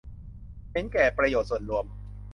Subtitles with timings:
[0.71, 1.85] เห็นแก่ประโยชน์ส่วนรวม